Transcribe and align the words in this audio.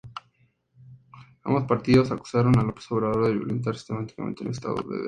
Ambos 1.43 1.65
partidos 1.65 2.09
acusaron 2.11 2.57
a 2.57 2.63
López 2.63 2.91
Obrador 2.91 3.23
de 3.27 3.33
violentar 3.33 3.75
sistemáticamente 3.75 4.43
el 4.43 4.49
estado 4.49 4.73
de 4.77 4.83
derecho. 4.95 4.99